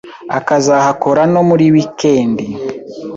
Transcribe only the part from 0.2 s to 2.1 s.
akazahakora no muri week